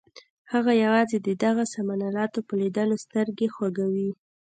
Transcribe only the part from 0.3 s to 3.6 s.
هغه یوازې د دغو سامان الاتو په لیدلو سترګې